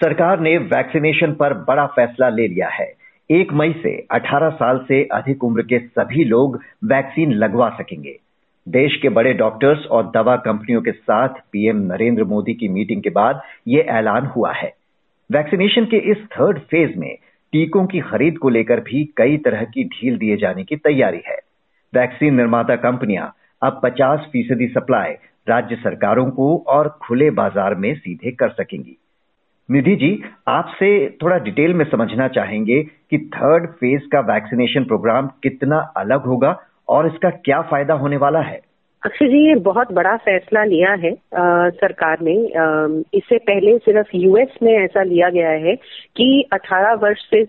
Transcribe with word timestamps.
सरकार 0.00 0.40
ने 0.40 0.56
वैक्सीनेशन 0.58 1.32
पर 1.32 1.52
बड़ा 1.54 1.86
फैसला 1.86 2.28
ले 2.28 2.46
लिया 2.48 2.68
है। 2.68 2.86
एक 3.30 3.52
मई 3.52 3.72
से 3.82 4.06
18 4.10 4.50
साल 4.50 4.78
से 4.88 5.02
अधिक 5.04 5.44
उम्र 5.44 5.62
के 5.62 5.78
सभी 5.78 6.24
लोग 6.24 6.56
वैक्सीन 6.84 7.32
लगवा 7.32 7.68
सकेंगे। 7.70 8.16
देश 8.66 8.96
के 9.02 9.08
बड़े 9.08 9.32
डॉक्टर्स 9.32 9.86
और 9.86 10.06
दवा 10.06 10.36
कंपनियों 10.36 10.80
के 10.82 10.92
साथ 10.92 11.28
पीएम 11.52 11.76
नरेंद्र 11.92 12.24
मोदी 12.24 12.54
की 12.54 12.68
मीटिंग 12.68 13.02
के 13.02 13.10
बाद 13.10 13.40
ये 13.68 13.80
ऐलान 13.80 14.26
हुआ 14.26 14.52
है। 14.52 14.72
वैक्सीनेशन 15.30 15.84
के 15.84 15.96
इस 16.10 16.24
थर्ड 16.32 16.58
फ़ेज़ 16.58 16.98
में 16.98 17.16
टीकों 17.52 17.86
की 17.86 18.00
खरीद 18.00 18.38
को 18.38 18.48
लेकर 18.48 18.80
भी 18.80 19.04
कई 19.16 19.36
तरह 19.36 19.64
की 19.64 19.84
ढील 19.84 20.16
दिए 20.18 20.36
जाने 20.36 20.64
की 20.64 20.76
तैयारी 20.76 21.22
है। 21.26 21.38
वैक्सीन 21.92 22.34
निर्माता 22.34 22.76
कंपनियाँ 22.76 23.32
अब 23.62 23.80
50 23.84 24.28
फ़ीसदी 24.32 24.68
सप्लाई 24.68 25.12
राज्य 25.48 25.76
सरकारों 25.76 26.30
को 26.30 26.56
और 26.68 26.88
खुले 27.02 27.30
बाज़ार 27.30 27.74
में 27.74 27.94
सीधे 27.94 28.30
कर 28.30 28.48
सकेंगी। 28.48 28.96
निधि 29.70 29.96
जी 29.96 30.22
आपसे 30.48 31.10
थोड़ा 31.22 31.38
डिटेल 31.38 31.74
में 31.74 31.84
समझना 31.84 32.28
चाहेंगे 32.28 32.82
कि 32.82 33.30
थर्ड 33.34 33.70
फ़ेज़ 33.70 34.02
का 34.12 34.20
वैक्सीनेशन 34.20 34.84
प्रोग्राम 34.84 35.26
कितना 35.26 35.92
अलग 35.96 36.22
होगा 36.22 36.60
और 36.88 37.06
इसका 37.06 37.30
क्या 37.30 37.60
फ़ायदा 37.60 37.94
होने 37.94 38.16
वाला 38.16 38.40
है? 38.40 38.60
अक्षय 39.06 39.26
जी 39.26 39.48
ये 39.48 39.54
बहुत 39.54 39.92
बड़ा 39.92 40.16
फैसला 40.16 40.64
लिया 40.64 40.92
है 40.92 41.12
आ, 41.12 41.68
सरकार 41.70 42.18
ने। 42.20 42.32
आ, 42.32 43.02
इससे 43.14 43.38
पहले 43.38 43.78
सिर्फ़ 43.78 44.08
यूएस 44.14 44.48
में 44.62 44.72
ऐसा 44.72 45.02
लिया 45.02 45.28
गया 45.28 45.50
है 45.50 45.76
कि 46.16 46.48
18 46.54 47.02
वर्ष 47.02 47.18
से 47.18 47.46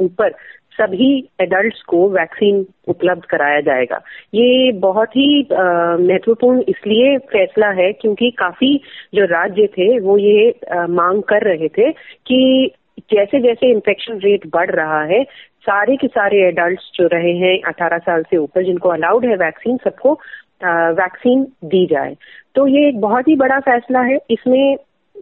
ऊपर 0.00 0.34
सभी 0.74 1.08
एडल्ट्स 1.40 1.82
को 1.82 2.08
वैक्सीन 2.10 2.64
उपलब्ध 2.88 3.24
कराया 3.24 3.60
जाएगा। 3.60 4.00
ये 4.34 4.72
बहुत 4.80 5.16
ही 5.16 5.40
महत्वपूर्ण 5.50 6.62
इसलिए 6.68 7.16
फैसला 7.32 7.70
है 7.80 7.92
क्योंकि 7.92 8.30
काफ़ी 8.38 8.76
जो 9.14 9.24
राज्य 9.24 9.66
थे 9.66 9.98
वो 10.00 10.18
ये 10.18 10.50
आ, 10.72 10.86
मांग 10.86 11.22
कर 11.22 11.42
रहे 11.42 11.68
थे 11.68 11.90
कि 12.26 12.70
जैसे 13.12 13.40
जैसे 13.40 13.70
इन्फेक्शन 13.70 14.18
रेट 14.18 14.46
बढ़ 14.52 14.70
रहा 14.70 15.02
है 15.04 15.22
सारे 15.62 15.96
के 15.96 16.06
सारे 16.06 16.42
एडल्ट्स 16.48 16.90
जो 16.94 17.06
रहे 17.12 17.32
हैं 17.38 17.56
18 17.68 17.98
साल 17.98 18.22
से 18.22 18.36
ऊपर 18.36 18.64
जिनको 18.64 18.88
अलाउड 18.88 19.24
है 19.26 19.36
वैक्सीन 19.36 19.76
सबको 19.84 20.12
वैक्सीन 20.98 21.42
दी 21.64 21.86
जाए। 21.86 22.14
तो 22.54 22.66
ये 22.66 22.88
एक 22.88 23.00
बहुत 23.00 23.28
ही 23.28 23.36
बड़ा 23.36 23.58
फैसला 23.60 24.00
है। 24.00 24.18
इसमें 24.30 24.76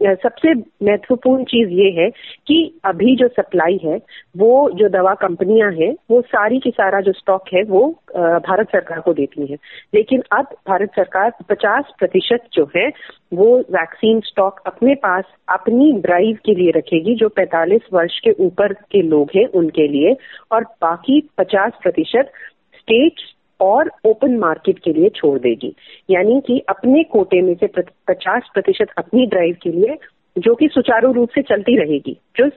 सबसे 0.05 0.53
महत्वपूर्ण 0.53 1.43
चीज़ 1.43 1.69
ये 1.69 1.91
है 1.91 2.09
कि 2.47 2.79
अभी 2.85 3.15
जो 3.15 3.27
सप्लाई 3.27 3.79
है, 3.83 3.99
वो 4.37 4.69
जो 4.69 4.89
दवा 4.89 5.13
कंपनियाँ 5.13 5.71
हैं, 5.71 5.95
वो 6.11 6.21
सारी 6.21 6.59
की 6.59 6.69
सारा 6.69 7.01
जो 7.01 7.11
स्टॉक 7.11 7.43
है, 7.53 7.63
वो 7.63 7.95
भारत 8.17 8.67
सरकार 8.67 8.99
को 8.99 9.13
देती 9.13 9.45
है। 9.45 9.57
लेकिन 9.93 10.23
अब 10.31 10.45
भारत 10.67 10.89
सरकार 10.89 11.31
50 11.49 11.83
प्रतिशत 11.99 12.43
जो 12.53 12.69
है, 12.77 12.91
वो 13.33 13.59
वैक्सीन 13.59 14.19
स्टॉक 14.19 14.59
अपने 14.65 14.95
पास 14.95 15.23
अपनी 15.49 15.91
ड्राइव 15.91 16.37
के 16.45 16.55
लिए 16.55 16.71
रखेगी, 16.71 17.15
जो 17.15 17.29
45 17.29 17.81
वर्ष 17.93 18.19
के 18.19 18.31
ऊपर 18.31 18.73
के 18.73 19.01
लोग 19.01 19.29
हैं 19.35 19.45
उनके 19.45 19.87
लिए, 19.87 20.15
और 20.51 20.63
बाकी 20.63 21.29
50 21.37 21.71
प्रतिशत 21.81 22.31
स्टेट्स 22.79 23.23
और 23.59 23.91
ओपन 24.05 24.37
मार्केट 24.37 24.79
के 24.79 24.93
लिए 24.93 25.09
छोड़ 25.15 25.37
देगी। 25.39 25.73
यानी 26.09 26.41
कि 26.47 26.59
अपने 26.69 27.03
कोटे 27.11 27.41
में 27.41 27.53
से 27.55 27.67
पचास 28.07 28.49
प्रतिशत 28.53 28.93
अपनी 28.97 29.25
ड्राइव 29.25 29.55
के 29.63 29.71
लिए, 29.71 29.97
जो 30.35 30.55
कि 30.55 30.67
सुचारू 30.67 31.11
रूप 31.11 31.29
से 31.29 31.41
चलती 31.43 31.77
रहेगी 31.77 32.17
जो 32.37 32.49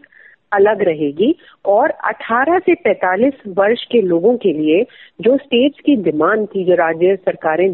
अलग 0.52 0.82
रहेगी। 0.82 1.34
और 1.64 1.90
18 2.04 2.58
से 2.58 2.74
45 2.74 3.40
वर्ष 3.48 3.82
के 3.84 4.00
लोगों 4.02 4.36
के 4.36 4.52
लिए, 4.52 4.82
जो 5.20 5.36
स्टेट्स 5.36 5.80
की 5.80 5.96
डिमांड 6.02 6.46
थी, 6.46 6.64
जो 6.64 6.74
राज्य 6.74 7.16
सरकारें 7.16 7.68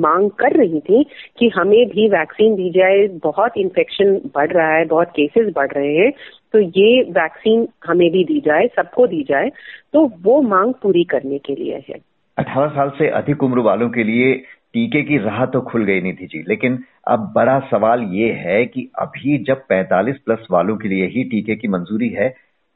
मांग 0.00 0.30
कर 0.38 0.56
रही 0.56 0.80
थी 0.80 1.04
कि 1.38 1.48
हमें 1.48 1.86
भी 1.88 2.08
वैक्सीन 2.08 2.54
दी 2.54 2.70
जाए, 2.70 3.06
बहुत 3.22 3.56
इन्फेक्शन 3.56 4.14
बढ़ 4.34 4.52
रहा 4.52 4.74
है, 4.74 4.84
बहुत 4.86 5.10
केसेस 5.10 5.52
बढ़ 5.56 5.72
रहे 5.72 5.94
हैं 5.96 6.10
तो 6.52 6.58
ये 6.60 7.02
वैक्सीन 7.12 7.66
हमें 7.86 8.10
भी 8.10 8.24
दी 8.24 8.40
जाए, 8.40 8.66
सबको 8.76 9.06
दी 9.06 9.22
जाए 9.28 9.50
तो 9.92 10.04
वो 10.22 10.40
मांग 10.42 10.74
पूरी 10.82 11.04
करने 11.04 11.38
के 11.38 11.54
लिए 11.54 11.82
है। 11.88 11.98
18 12.38 12.68
साल 12.68 12.90
से 12.90 13.08
अधिक 13.08 13.42
उम्र 13.42 13.58
वालों 13.58 13.90
के 13.90 14.04
लिए 14.04 14.34
टीके 14.72 15.02
की 15.02 15.18
राह 15.18 15.46
तो 15.46 15.60
खुल 15.60 15.84
गई 15.84 16.00
निधि 16.00 16.26
जी, 16.26 16.44
लेकिन 16.48 16.84
अब 17.08 17.32
बड़ा 17.36 17.58
सवाल 17.58 18.02
ये 18.02 18.32
है 18.32 18.66
कि 18.66 18.90
अभी 18.98 19.38
जब 19.38 19.66
45 19.72 20.16
प्लस 20.16 20.46
वालों 20.50 20.76
के 20.76 20.88
लिए 20.88 21.06
ही 21.06 21.24
टीके 21.24 21.56
की 21.56 21.68
मंजूरी 21.68 22.08
है, 22.08 22.28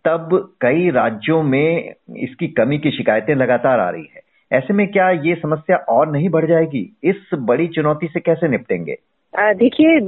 तब 0.04 0.54
कई 0.60 0.90
राज्यों 0.90 1.42
में 1.42 1.94
इसकी 2.16 2.48
कमी 2.48 2.78
की 2.78 2.90
शिकायतें 2.90 3.34
लगातार 3.34 3.80
आ 3.80 3.90
रही 3.90 4.08
है। 4.16 4.20
ऐसे 4.52 4.74
में 4.74 4.88
क्या 4.88 5.10
ये 5.10 5.34
समस्या 5.34 5.76
और 5.76 6.12
नहीं 6.12 6.28
बढ़ 6.28 6.46
जाएगी? 6.46 6.96
इस 7.04 7.30
बड़ी 7.34 7.66
चुनौती 7.66 8.06
से 8.06 8.20
कैसे 8.20 8.48
निपटेंगे? 8.48 8.96
देखिए 9.34 9.98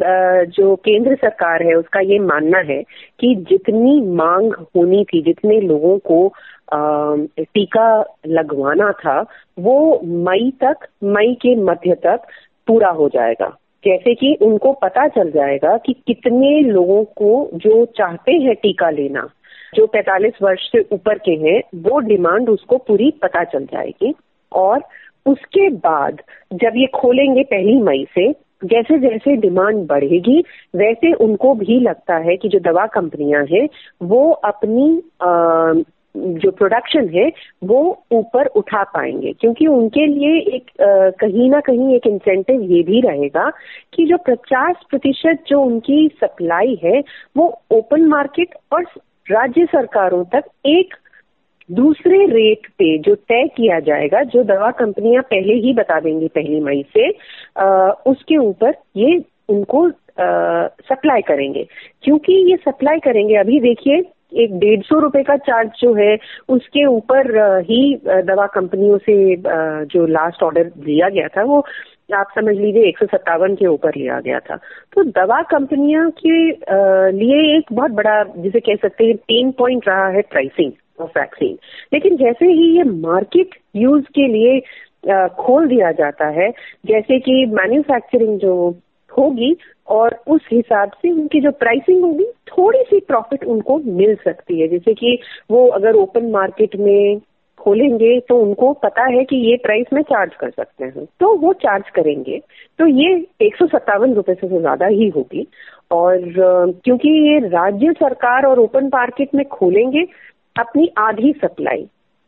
जो 0.47 0.75
केंद्र 0.77 1.15
सरकार 1.15 1.63
है, 1.63 1.75
उसका 1.75 2.01
ये 2.01 2.19
मानना 2.19 2.59
है 2.59 2.83
कि 3.21 3.35
जितनी 3.49 4.01
मांग 4.17 4.53
होनी 4.77 5.05
थी, 5.05 5.23
जितने 5.23 5.61
लोगों 5.61 5.99
को 5.99 6.33
टीका 7.41 8.05
लगवाना 8.27 8.91
था, 8.93 9.21
वो 9.59 10.01
मई 10.05 10.51
तक, 10.65 10.87
मई 11.05 11.35
के 11.35 11.55
मध्य 11.57 11.95
तक 11.95 12.27
पूरा 12.67 12.89
हो 12.91 13.09
जाएगा। 13.09 13.57
जैसे 13.85 14.15
कि 14.15 14.35
उनको 14.43 14.73
पता 14.73 15.07
चल 15.09 15.31
जाएगा 15.31 15.77
कि 15.77 15.93
कितने 16.07 16.59
लोगों 16.61 17.05
को 17.05 17.51
जो 17.55 17.85
चाहते 17.97 18.33
हैं 18.33 18.55
टीका 18.55 18.91
लेना, 18.91 19.29
जो 19.75 19.87
45 19.87 20.43
वर्ष 20.43 20.71
से 20.73 20.85
ऊपर 20.93 21.19
के 21.19 21.33
हैं, 21.43 21.61
वो 21.75 21.99
डिमांड 21.99 22.49
उसको 22.49 22.77
पूरी 22.79 23.11
पता 23.23 23.45
चल 23.45 23.65
जाएगी। 23.65 24.15
और 24.53 24.83
उसके 25.27 25.69
बाद 25.71 26.21
जब 26.53 26.73
ये 26.77 26.87
खोलेंगे 26.95 27.43
पहली 27.43 27.81
मई 27.83 28.07
से 28.15 28.33
जैसे 28.65 28.99
जैसे 28.99 29.37
डिमांड 29.37 29.87
बढ़ेगी 29.87 30.45
वैसे 30.77 31.13
उनको 31.13 31.55
भी 31.55 31.81
लगता 31.81 32.17
है 32.17 32.37
कि 32.37 32.49
जो 32.49 32.59
दवा 32.59 32.87
कंपनियाँ 32.87 33.45
हैं 33.45 33.69
वो 34.03 34.31
अपनी 34.31 35.03
आ, 35.23 35.73
जो 36.17 36.51
प्रोडक्शन 36.51 37.09
है 37.09 37.33
वो 37.65 38.05
ऊपर 38.13 38.47
उठा 38.47 38.83
पाएँगे। 38.83 39.33
क्योंकि 39.33 39.67
उनके 39.67 40.07
लिए 40.07 40.41
एक 40.41 40.83
आ, 40.83 41.11
कहीं 41.11 41.51
ना 41.51 41.61
कहीं 41.61 41.95
एक 41.95 42.07
इंसेंटिव 42.07 42.61
ये 42.63 42.83
भी 42.83 43.01
रहेगा 43.01 43.51
कि 43.95 44.07
जो 44.07 44.17
50 44.17 44.75
प्रतिशत 44.91 45.39
जो 45.49 45.61
उनकी 45.61 46.11
सप्लाई 46.25 46.81
है 46.85 47.03
वो 47.37 47.61
ओपन 47.71 48.03
मार्केट 48.03 48.55
और 48.73 48.83
राज्य 49.31 49.65
सरकारों 49.65 50.25
तक 50.25 50.45
एक 50.67 50.95
दूसरे 51.73 52.25
रेट 52.27 52.67
पे 52.79 52.97
जो 52.99 53.15
तय 53.15 53.47
किया 53.57 53.79
जाएगा 53.81 54.23
जो 54.33 54.43
दवा 54.45 54.71
कंपनियाँ 54.79 55.23
पहले 55.23 55.55
ही 55.65 55.73
बता 55.75 56.01
देंगी 56.01 56.29
पहली 56.29 56.61
मई 56.61 56.85
से 56.97 57.11
आ, 57.57 57.91
उसके 58.07 58.37
ऊपर 58.37 58.75
ये 58.97 59.21
उनको 59.49 59.89
सप्लाई 60.89 61.21
करेंगे। 61.23 61.67
क्योंकि 62.03 62.33
ये 62.51 62.57
सप्लाई 62.57 62.99
करेंगे 62.99 63.37
अभी 63.37 63.61
देखिए 63.61 64.03
एक 64.33 64.59
डेढ़ 64.59 64.81
सौ 64.81 64.99
रुपए 64.99 65.23
का 65.23 65.37
चार्ज 65.37 65.71
जो 65.81 65.93
है 65.95 66.17
उसके 66.49 66.85
ऊपर 66.87 67.31
ही 67.61 67.95
दवा 68.07 68.47
कंपनियों 68.47 68.99
से 68.99 69.15
जो 69.87 70.07
लास्ट 70.07 70.43
ऑर्डर 70.43 70.71
दिया 70.79 71.09
गया 71.09 71.29
था 71.29 71.43
वो 71.45 71.65
आप 72.15 72.29
समझ 72.35 72.55
लीजिए 72.57 72.83
एक 72.83 72.99
सौ 72.99 73.07
सत्तावन 73.07 73.55
के 73.55 73.67
ऊपर 73.67 73.95
लिया 73.97 74.21
गया 74.21 74.39
था। 74.41 74.57
तो 74.93 75.03
दवा 75.05 75.41
कंपनियों 75.51 76.11
के 76.19 76.39
लिए 77.19 77.57
एक 77.57 77.73
बहुत 77.73 77.91
बड़ा 77.91 78.23
जिसे 78.37 78.61
कह 78.61 78.77
सकते 78.83 79.05
हैं 79.05 79.17
पेन 79.29 79.51
पॉइंट 79.59 79.89
रहा 79.89 80.09
है 80.09 80.23
प्राइसिंग 80.23 80.73
ऑफ़ 80.99 81.19
वैक्सीन 81.19 81.57
लेकिन 81.93 82.17
जैसे 82.17 82.47
ही 82.47 82.77
ये 82.77 82.85
मार्केट 82.85 83.59
यूज़ 83.77 84.05
के 84.15 84.27
लिए 84.29 84.61
खोल 85.37 85.67
दिया 85.69 85.91
जाता 85.93 86.27
है, 86.31 86.51
जैसे 86.87 87.19
कि 87.21 87.45
मैन्युफैक्चरिंग 87.53 88.39
जो 88.41 88.55
होगी 89.13 89.57
और 89.89 90.15
उस 90.27 90.47
हिसाब 90.53 90.91
से 91.03 91.11
उनकी 91.11 91.41
जो 91.41 91.51
प्राइसिंग 91.53 92.03
होगी 92.05 92.25
थोड़ी 92.49 92.83
सी 92.83 93.01
प्रॉफिट 93.09 93.45
उनको 93.45 93.79
मिल 93.87 94.15
सकती 94.25 94.61
है। 94.61 94.69
जैसे 94.69 94.95
कि 94.95 95.19
वो 95.51 95.67
अगर 95.71 95.97
ओपन 95.97 96.31
मार्केट 96.31 96.77
में 96.81 97.21
खोलेंगे 97.61 98.19
तो 98.29 98.37
उनको 98.41 98.73
पता 98.83 99.05
है 99.07 99.25
कि 99.25 99.37
ये 99.49 99.57
प्राइस 99.63 99.93
में 99.93 100.03
चार्ज 100.03 100.35
कर 100.35 100.51
सकते 100.51 100.85
हैं। 100.85 101.05
तो 101.21 101.35
वो 101.39 101.53
चार्ज 101.63 101.91
करेंगे। 101.95 102.41
तो 102.79 102.87
ये 102.87 103.15
एक 103.47 103.57
सौ 103.57 103.67
सत्तावन 103.69 104.15
रुपए 104.15 104.35
से 104.35 104.49
ज़्यादा 104.49 104.87
ही 104.87 105.09
होगी। 105.17 105.47
और 105.91 106.21
क्योंकि 106.85 107.09
ये 107.29 107.39
राज्य 107.49 107.93
सरकार 107.93 108.47
और 108.47 108.59
ओपन 108.59 108.87
मार्केट 108.95 109.35
में 109.35 109.45
खोलेंगे 109.49 110.05
अपनी 110.57 110.91
आधी 110.99 111.33
सप्लाई। 111.35 111.85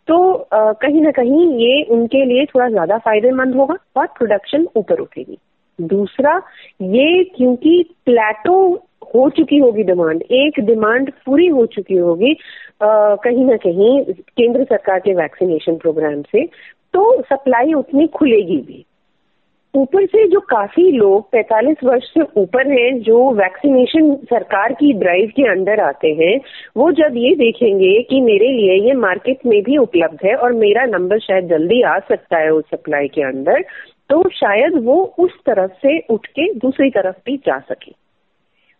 तो 0.08 0.16
कहीं 0.52 1.02
ना 1.02 1.10
कहीं 1.10 1.46
ये 1.58 1.82
उनके 1.92 2.24
लिए 2.24 2.44
थोड़ा 2.44 2.68
ज़्यादा 2.68 2.98
फ़ायदेमंद 2.98 3.54
होगा 3.54 3.76
और 3.96 4.06
प्रोडक्शन 4.08 4.66
ऊपर 4.76 5.00
उठेगी। 5.00 5.38
दूसरा, 5.78 6.36
ये 6.82 7.22
क्योंकि 7.36 7.82
प्लेटो 8.06 8.56
हो 9.14 9.28
चुकी 9.30 9.58
होगी 9.58 9.82
डिमांड 9.82 10.22
एक 10.32 10.60
डिमांड 10.66 11.10
पूरी 11.26 11.46
हो 11.46 11.64
चुकी 11.66 11.96
होगी 11.96 12.36
कहीं 12.82 13.44
ना 13.44 13.56
कहीं 13.56 14.02
केंद्र 14.04 14.64
सरकार 14.64 14.98
के 15.00 15.14
वैक्सीनेशन 15.14 15.76
प्रोग्राम 15.76 16.22
से 16.22 16.44
तो 16.94 17.22
सप्लाई 17.22 17.72
उतनी 17.74 18.06
खुलेगी 18.08 18.56
भी। 18.58 18.84
ऊपर 19.74 20.04
से 20.06 20.26
जो 20.28 20.40
काफ़ी 20.40 20.90
लोग 20.92 21.30
45 21.30 21.82
वर्ष 21.84 22.04
से 22.08 22.22
ऊपर 22.36 22.70
हैं, 22.70 23.00
जो 23.00 23.30
वैक्सीनेशन 23.34 24.14
सरकार 24.24 24.72
की 24.72 24.92
ड्राइव 24.92 25.32
के 25.36 25.48
अंदर 25.50 25.80
आते 25.80 26.08
हैं, 26.14 26.38
वो 26.76 26.90
जब 26.92 27.16
ये 27.16 27.34
देखेंगे 27.34 28.00
कि 28.02 28.20
मेरे 28.20 28.50
लिए 28.50 28.74
ये 28.86 28.92
मार्केट 28.98 29.46
में 29.46 29.62
भी 29.62 29.76
उपलब्ध 29.76 30.24
है 30.24 30.34
और 30.36 30.52
मेरा 30.52 30.84
नंबर 30.88 31.18
शायद 31.18 31.48
जल्दी 31.48 31.80
आ 31.82 31.98
सकता 32.08 32.38
है 32.38 32.50
उस 32.50 32.64
सप्लाई 32.70 33.08
के 33.08 33.22
अंदर 33.22 33.64
तो 34.10 34.22
शायद 34.30 34.74
वो 34.84 34.94
उस 35.18 35.38
तरफ़ 35.46 35.72
से 35.82 35.98
उठ 36.10 36.26
के 36.28 36.52
दूसरी 36.54 36.90
तरफ़ 36.90 37.16
भी 37.26 37.36
जा 37.36 37.58
सके। 37.60 37.92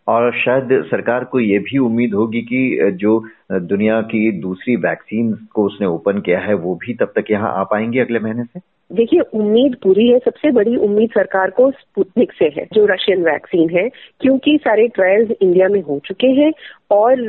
और 0.07 0.31
शायद 0.37 0.69
सरकार 0.85 1.23
को 1.23 1.39
ये 1.39 1.59
भी 1.59 1.77
उम्मीद 1.77 2.13
होगी 2.13 2.41
कि 2.41 2.91
जो 2.93 3.19
दुनिया 3.51 3.99
की 4.03 4.31
दूसरी 4.41 4.75
वैक्सीन 4.75 5.33
को 5.53 5.65
उसने 5.65 5.87
ओपन 5.87 6.21
किया 6.21 6.39
है, 6.39 6.53
वो 6.53 6.75
भी 6.75 6.93
तब 6.93 7.13
तक 7.15 7.31
यहाँ 7.31 7.53
आ 7.53 7.63
पाएँगे 7.63 7.99
अगले 7.99 8.19
महीने 8.19 8.43
से? 8.43 8.59
देखिए, 8.91 9.19
उम्मीद 9.33 9.75
पूरी 9.83 10.07
है, 10.07 10.17
सबसे 10.19 10.51
बड़ी 10.51 10.75
उम्मीद 10.77 11.09
सरकार 11.09 11.49
को 11.49 11.69
स्पुतनिक 11.71 12.31
से 12.31 12.45
है, 12.57 12.65
जो 12.73 12.85
रशियन 12.85 13.23
वैक्सीन 13.23 13.69
है, 13.69 13.87
क्योंकि 14.21 14.57
सारे 14.57 14.87
ट्रायल्स 14.87 15.31
इंडिया 15.31 15.67
में 15.67 15.81
हो 15.81 15.99
चुके 16.05 16.27
हैं 16.39 16.51
और 16.91 17.21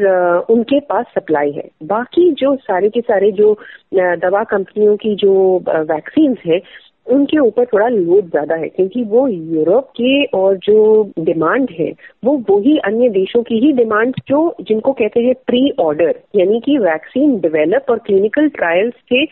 उनके 0.50 0.80
पास 0.80 1.06
सप्लाई 1.14 1.52
है। 1.52 1.68
बाकी 1.84 2.30
जो 2.32 2.54
सारे 2.56 2.88
के 2.88 3.00
सारे 3.00 3.30
जो 3.32 3.56
दवा 3.94 4.42
कंपनियों 4.44 4.96
की 4.96 5.14
जो 5.14 5.34
वैक्सीन 5.68 6.36
है, 6.46 6.60
उनके 7.06 7.38
ऊपर 7.38 7.64
थोड़ा 7.64 7.86
लोड 7.88 8.30
ज़्यादा 8.30 8.54
है, 8.54 8.68
क्योंकि 8.68 9.02
वो 9.04 9.26
यूरोप 9.28 9.90
के 9.90 10.24
और 10.36 10.56
जो 10.58 11.12
डिमांड 11.18 11.70
है, 11.70 11.92
वो 12.24 12.36
वही 12.50 12.76
अन्य 12.78 13.08
देशों 13.08 13.42
की 13.42 13.58
ही 13.58 13.72
डिमांड 13.72 14.14
जो 14.28 14.40
जिनको 14.60 14.92
कहते 14.92 15.20
हैं 15.20 15.34
प्री 15.46 15.70
ऑर्डर 15.80 16.14
यानी 16.36 16.60
कि 16.60 16.78
वैक्सीन 16.78 17.38
डेवलप 17.40 17.90
और 17.90 17.98
क्लिनिकल 17.98 18.48
ट्रायल्स 18.48 18.94
के 19.12 19.24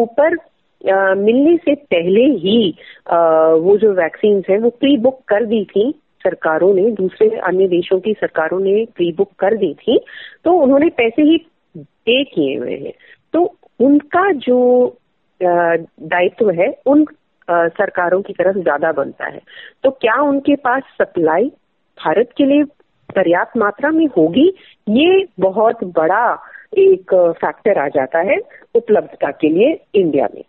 ऊपर 0.00 0.36
मिलने 0.84 1.56
से 1.56 1.74
पहले 1.74 2.24
ही 2.36 2.74
आ, 3.06 3.16
वो 3.54 3.76
जो 3.78 3.92
वैक्सीन 3.94 4.42
है 4.50 4.58
वो 4.58 4.70
प्री 4.70 4.96
बुक 4.98 5.20
कर 5.28 5.44
दी 5.46 5.64
थी 5.64 5.90
सरकारों 6.24 6.72
ने 6.74 6.90
दूसरे 6.92 7.28
अन्य 7.38 7.66
देशों 7.68 7.98
की 8.00 8.12
सरकारों 8.12 8.60
ने 8.60 8.84
प्री 8.96 9.12
बुक 9.12 9.32
कर 9.38 9.56
दी 9.56 9.72
थी 9.74 9.98
तो 10.44 10.52
उन्होंने 10.52 10.88
पैसे 10.96 11.22
ही 11.22 11.36
पे 11.76 12.22
किए 12.24 12.56
हुए 12.58 12.76
हैं। 12.76 12.92
तो 13.34 13.44
उनका 13.80 14.30
जो 14.40 14.58
दायित्व 15.40 16.50
है 16.50 16.68
उन 16.86 17.04
सरकारों 17.48 18.20
की 18.22 18.32
तरफ़ 18.32 18.58
ज़्यादा 18.58 18.92
बनता 18.92 19.26
है। 19.26 19.40
तो 19.84 19.90
क्या 19.90 20.20
उनके 20.22 20.56
पास 20.56 20.82
सप्लाई 20.98 21.46
भारत 21.98 22.30
के 22.36 22.44
लिए 22.44 22.64
पर्याप्त 23.10 23.56
मात्रा 23.56 23.90
में 23.90 24.06
होगी? 24.06 24.48
ये 24.88 25.24
बहुत 25.40 25.84
बड़ा 25.96 26.22
एक 26.78 27.14
फैक्टर 27.40 27.78
आ 27.78 27.88
जाता 27.88 28.18
है 28.30 28.38
उपलब्धता 28.74 29.30
के 29.30 29.48
लिए 29.48 29.78
इंडिया 29.94 30.28
में। 30.34 30.42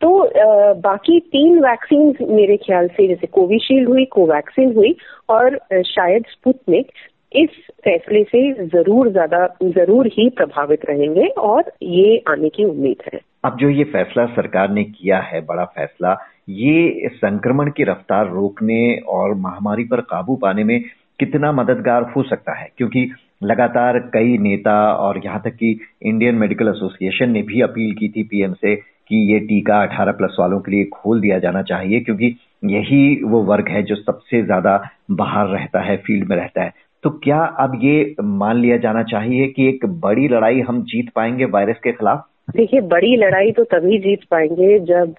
तो 0.00 0.18
आ, 0.18 0.72
बाकी 0.72 1.18
तीन 1.20 1.58
वैक्सीन 1.60 2.14
मेरे 2.30 2.56
ख्याल 2.56 2.88
से 2.88 3.06
जैसे 3.08 3.26
कोविशील्ड 3.26 3.88
हुई 3.88 4.04
कोवैक्सीन 4.12 4.74
हुई 4.74 4.94
और 5.28 5.58
शायद 5.86 6.24
स्पुतनिक 6.30 6.90
इस 7.32 7.50
फैसले 7.84 8.22
से 8.24 8.40
ज़रूर 8.66 9.08
ज़्यादा 9.12 9.46
ज़रूर 9.62 10.06
ही 10.08 10.28
प्रभावित 10.30 10.84
रहेंगे 10.88 11.26
और 11.26 11.72
ये 11.82 12.22
आने 12.28 12.48
की 12.48 12.64
उम्मीद 12.64 13.02
है। 13.06 13.20
अब 13.44 13.56
जो 13.60 13.68
ये 13.70 13.84
फैसला 13.84 14.26
सरकार 14.26 14.70
ने 14.70 14.84
किया 14.84 15.18
है 15.22 15.40
बड़ा 15.46 15.64
फैसला 15.64 16.16
ये 16.48 17.08
संक्रमण 17.14 17.70
की 17.70 17.84
रफ्तार 17.84 18.30
रोकने 18.30 18.80
और 19.08 19.34
महामारी 19.36 19.84
पर 19.84 20.00
काबू 20.10 20.36
पाने 20.36 20.64
में 20.64 20.80
कितना 21.20 21.52
मददगार 21.52 22.02
हो 22.16 22.22
सकता 22.22 22.58
है? 22.58 22.68
क्योंकि 22.76 23.08
लगातार 23.44 23.98
कई 24.14 24.36
नेता 24.38 24.76
और 24.94 25.20
यहाँ 25.24 25.40
तक 25.44 25.56
कि 25.56 25.78
इंडियन 26.02 26.34
मेडिकल 26.34 26.68
एसोसिएशन 26.68 27.30
ने 27.30 27.42
भी 27.42 27.60
अपील 27.60 27.94
की 27.94 28.08
थी 28.08 28.22
पीएम 28.22 28.52
से 28.54 28.74
कि 29.08 29.16
ये 29.32 29.38
टीका 29.40 29.80
18 29.82 30.12
प्लस 30.12 30.36
वालों 30.40 30.60
के 30.60 30.72
लिए 30.72 30.84
खोल 30.92 31.20
दिया 31.20 31.38
जाना 31.38 31.62
चाहिए, 31.62 32.00
क्योंकि 32.00 32.34
यही 32.64 33.22
वो 33.24 33.42
वर्ग 33.44 33.68
है 33.68 33.82
जो 33.82 33.94
सबसे 33.96 34.42
ज़्यादा 34.42 34.80
बाहर 35.12 35.46
रहता 35.48 35.80
है, 35.80 35.96
फ़ील्ड 35.96 36.28
में 36.28 36.36
रहता 36.36 36.62
है। 36.62 36.72
तो 37.04 37.10
क्या 37.24 37.40
अब 37.60 37.78
ये 37.82 38.14
मान 38.20 38.56
लिया 38.56 38.76
जाना 38.76 39.02
चाहिए 39.02 39.46
कि 39.48 39.68
एक 39.68 39.84
बड़ी 40.00 40.28
लड़ाई 40.28 40.60
हम 40.60 40.82
जीत 40.84 41.10
पाएँगे 41.16 41.44
वायरस 41.46 41.76
के 41.84 41.92
खिलाफ? 41.92 42.26
देखिए, 42.50 42.80
बड़ी 42.80 43.16
लड़ाई 43.16 43.50
तो 43.52 43.62
तभी 43.64 43.98
जीत 43.98 44.20
पाएँगे 44.30 44.78
जब 44.80 45.14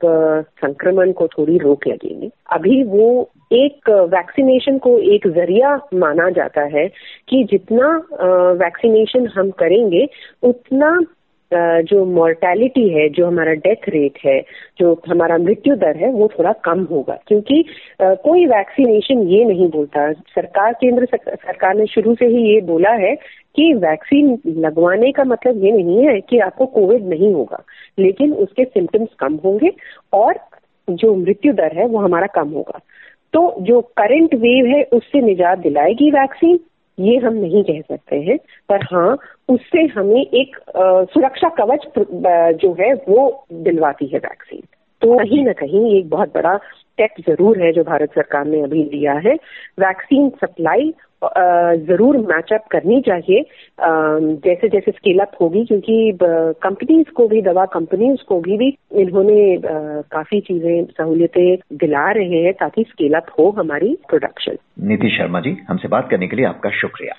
संक्रमण 0.57 1.11
को 1.11 1.27
थोड़ी 1.27 1.57
रोक 1.57 1.87
लगेगी। 1.87 2.29
अभी 2.51 2.83
वो 2.83 3.29
एक 3.53 3.89
वैक्सीनेशन 4.09 4.77
को 4.77 4.97
एक 5.13 5.27
ज़रिया 5.27 5.75
माना 5.93 6.29
जाता 6.29 6.61
है 6.71 6.87
कि 7.29 7.43
जितना 7.43 7.89
वैक्सीनेशन 8.55 9.27
हम 9.27 9.49
करेंगे, 9.51 10.07
उतना 10.43 10.97
जो 11.53 12.03
मोर्टेलिटी 12.05 12.87
है, 12.89 13.07
जो 13.09 13.27
हमारा 13.27 13.53
डेथ 13.53 13.89
रेट 13.89 14.17
है, 14.25 14.39
जो 14.79 14.93
हमारा 15.09 15.37
मृत्यु 15.37 15.75
दर 15.75 15.97
है, 15.97 16.11
वो 16.11 16.27
थोड़ा 16.39 16.51
कम 16.65 16.83
होगा। 16.83 17.17
क्योंकि 17.27 17.63
कोई 18.01 18.45
वैक्सीनेशन 18.45 19.27
ये 19.27 19.43
नहीं 19.45 19.69
बोलता। 19.69 20.11
सरकार, 20.11 20.73
केंद्र 20.73 21.07
सरकार 21.27 21.75
ने 21.75 21.85
शुरू 21.85 22.15
से 22.15 22.25
ही 22.25 22.43
ये 22.53 22.61
बोला 22.61 22.91
है 22.91 23.15
कि 23.55 23.73
वैक्सीन 23.73 24.37
लगवाने 24.47 25.11
का 25.11 25.23
मतलब 25.23 25.63
ये 25.63 25.71
नहीं 25.71 26.07
है 26.07 26.19
कि 26.21 26.39
आपको 26.39 26.65
कोविड 26.65 27.07
नहीं 27.07 27.33
होगा। 27.33 27.63
लेकिन 27.99 28.33
उसके 28.33 28.65
सिम्टम्स 28.65 29.09
कम 29.19 29.35
होंगे 29.35 29.71
और 30.13 30.39
जो 30.89 31.15
मृत्यु 31.15 31.53
दर 31.53 31.71
है, 31.73 31.85
वो 31.85 31.97
हमारा 31.97 32.27
कम 32.27 32.49
होगा। 32.49 32.79
तो 33.33 33.55
जो 33.61 33.81
करंट 33.81 34.35
वेव 34.35 34.65
है, 34.65 34.83
उससे 34.83 35.21
निजात 35.21 35.59
दिलाएगी 35.59 36.11
वैक्सीन 36.11 36.59
ये 36.99 37.17
हम 37.17 37.33
नहीं 37.33 37.63
कह 37.63 37.81
सकते 37.81 38.15
हैं 38.21 38.37
पर 38.69 38.83
हाँ 38.83 39.17
उससे 39.49 39.85
हमें 39.85 40.21
एक 40.21 40.57
आ, 40.57 41.03
सुरक्षा 41.03 41.49
कवच 41.49 41.87
जो 42.61 42.73
है 42.79 42.93
वो 43.09 43.45
दिलवाती 43.53 44.05
है 44.05 44.19
वैक्सीन। 44.19 44.61
तो 45.01 45.17
कहीं 45.17 45.43
ना 45.45 45.51
कहीं 45.53 45.91
ये 45.91 45.97
एक 45.99 46.09
बहुत 46.09 46.33
बड़ा 46.33 46.55
स्टेप 46.57 47.13
ज़रूर 47.27 47.61
है 47.61 47.71
जो 47.73 47.83
भारत 47.83 48.13
सरकार 48.15 48.45
ने 48.45 48.61
अभी 48.61 48.83
लिया 48.83 49.13
है। 49.25 49.33
वैक्सीन 49.79 50.29
सप्लाई 50.29 50.93
ज़रूर 51.23 52.17
मैचअप 52.27 52.65
करनी 52.71 53.01
चाहिए। 53.01 53.45
जैसे 54.45 54.69
जैसे 54.69 54.91
स्केल 54.91 55.19
अप 55.19 55.31
होगी, 55.41 55.63
क्योंकि 55.65 56.17
कंपनीज़ 56.23 57.11
को 57.11 57.27
भी, 57.27 57.41
दवा 57.41 57.65
कंपनीज़ 57.65 58.23
को 58.27 58.39
भी 58.41 58.57
भी 58.57 58.67
इन्होंने 58.91 59.57
काफ़ी 60.11 60.39
चीज़ें, 60.39 60.85
सहूलियतें 60.85 61.77
दिला 61.77 62.09
रहे 62.11 62.41
हैं 62.43 62.53
ताकि 62.53 62.83
स्केल 62.83 63.13
अप 63.13 63.25
हो 63.39 63.49
हमारी 63.49 63.97
प्रोडक्शन 64.09 64.57
नीति 64.87 65.09
शर्मा 65.09 65.39
जी, 65.39 65.57
हमसे 65.69 65.87
बात 65.87 66.09
करने 66.11 66.27
के 66.27 66.35
लिए 66.35 66.45
आपका 66.45 66.69
शुक्रिया। 66.79 67.13